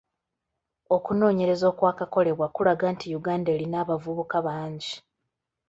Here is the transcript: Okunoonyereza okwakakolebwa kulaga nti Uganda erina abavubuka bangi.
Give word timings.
Okunoonyereza 0.95 1.65
okwakakolebwa 1.71 2.47
kulaga 2.55 2.85
nti 2.95 3.07
Uganda 3.19 3.49
erina 3.55 3.75
abavubuka 3.83 4.37
bangi. 4.45 4.93